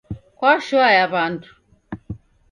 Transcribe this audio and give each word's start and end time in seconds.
Kwashoa 0.37 0.89
ya 0.99 1.05
wandu 1.13 1.49